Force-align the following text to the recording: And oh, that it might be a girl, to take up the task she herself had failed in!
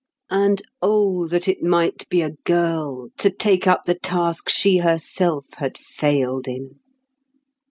And 0.31 0.63
oh, 0.81 1.27
that 1.27 1.47
it 1.47 1.61
might 1.61 2.09
be 2.09 2.23
a 2.23 2.31
girl, 2.43 3.09
to 3.19 3.29
take 3.29 3.67
up 3.67 3.85
the 3.85 3.93
task 3.93 4.49
she 4.49 4.79
herself 4.79 5.45
had 5.57 5.77
failed 5.77 6.47
in! 6.47 6.79